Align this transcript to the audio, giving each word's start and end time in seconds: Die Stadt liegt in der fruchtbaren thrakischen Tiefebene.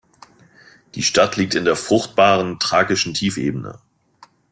Die 0.95 1.03
Stadt 1.03 1.35
liegt 1.37 1.53
in 1.53 1.63
der 1.63 1.75
fruchtbaren 1.75 2.57
thrakischen 2.57 3.13
Tiefebene. 3.13 3.77